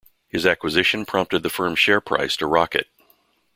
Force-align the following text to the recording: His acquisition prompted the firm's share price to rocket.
His 0.29 0.47
acquisition 0.47 1.05
prompted 1.05 1.43
the 1.43 1.49
firm's 1.51 1.77
share 1.77 2.01
price 2.01 2.35
to 2.37 2.47
rocket. 2.47 2.87